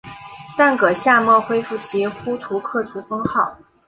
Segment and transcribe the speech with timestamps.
[0.57, 3.55] 但噶厦未恢复其呼图克图封号。